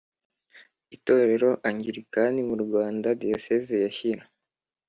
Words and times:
itorero 0.95 1.49
rya 1.55 1.63
Anglikani 1.67 2.41
mu 2.49 2.55
Rwanda 2.63 3.07
Diyoseze 3.21 3.73
ya 3.83 3.89
Shyira 3.97 4.23